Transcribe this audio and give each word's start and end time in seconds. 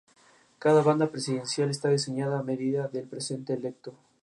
Cada 0.57 0.81
banda 0.81 1.11
presidencial 1.13 1.69
está 1.69 1.87
diseñada 1.89 2.39
a 2.39 2.43
medida 2.51 2.87
del 2.87 3.05
presidente 3.07 3.53
electo. 3.53 3.93